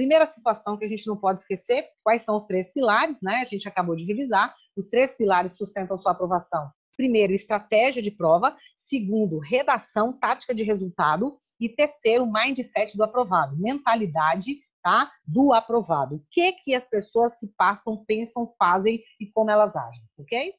[0.00, 3.42] Primeira situação que a gente não pode esquecer, quais são os três pilares, né?
[3.42, 4.54] A gente acabou de revisar.
[4.74, 6.70] Os três pilares sustentam sua aprovação.
[6.96, 8.56] Primeiro, estratégia de prova.
[8.78, 11.36] Segundo, redação, tática de resultado.
[11.60, 15.12] E terceiro, mindset do aprovado, mentalidade tá?
[15.26, 16.14] do aprovado.
[16.14, 20.54] O que, que as pessoas que passam pensam, fazem e como elas agem, ok?